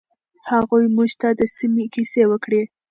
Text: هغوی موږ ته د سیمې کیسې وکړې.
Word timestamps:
هغوی 0.49 0.85
موږ 0.95 1.11
ته 1.21 1.27
د 1.39 1.41
سیمې 1.57 1.85
کیسې 1.93 2.23
وکړې. 2.27 2.61